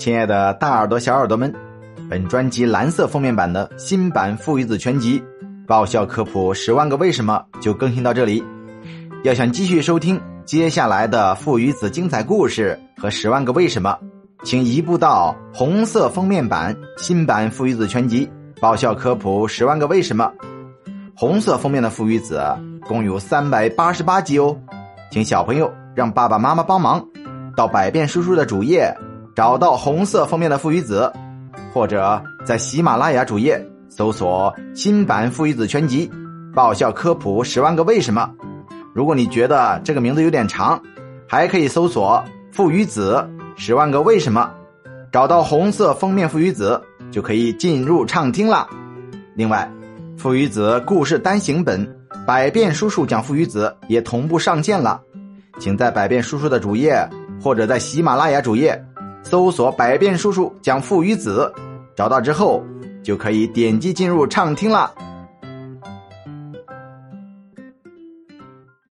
[0.00, 1.54] 亲爱的大耳朵、小耳朵们，
[2.08, 5.20] 本专辑蓝色封面版的新版《父与子全集》
[5.66, 8.42] 爆笑科普十万个为什么就更新到这里。
[9.24, 13.94] 要想继续收听接下来的父与子精彩故事和十万个为什么，
[14.42, 18.26] 请移步到红色封面版新版《父与子全集》
[18.58, 20.32] 爆笑科普十万个为什么。
[21.14, 22.38] 红色封面的《父与子》
[22.88, 24.56] 共有三百八十八集哦，
[25.10, 27.06] 请小朋友让爸爸妈妈帮忙
[27.54, 28.90] 到百变叔叔的主页。
[29.34, 31.10] 找到红色封面的《父与子》，
[31.72, 36.08] 或者在喜马拉雅主页搜索新版《父与子全集》，
[36.54, 38.28] 爆笑科普十万个为什么。
[38.92, 40.80] 如果你觉得这个名字有点长，
[41.28, 42.22] 还可以搜索
[42.54, 43.24] 《父与子
[43.56, 44.50] 十万个为什么》，
[45.12, 46.80] 找到红色封面《父与子》
[47.12, 48.68] 就可以进入畅听了。
[49.36, 49.70] 另外，
[50.18, 51.86] 《父与子》故事单行本
[52.26, 55.00] 《百变叔叔讲父与子》也同步上线了，
[55.60, 57.08] 请在百变叔叔的主页
[57.40, 58.84] 或者在喜马拉雅主页。
[59.22, 61.52] 搜索“百变叔叔讲父与子”，
[61.94, 62.64] 找到之后
[63.02, 64.92] 就可以点击进入畅听了。